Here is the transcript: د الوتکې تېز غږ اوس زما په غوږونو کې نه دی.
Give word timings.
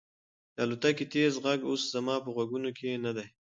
د 0.55 0.57
الوتکې 0.65 1.05
تېز 1.13 1.33
غږ 1.45 1.59
اوس 1.69 1.81
زما 1.93 2.15
په 2.23 2.29
غوږونو 2.35 2.69
کې 2.77 3.01
نه 3.05 3.11
دی. 3.17 3.27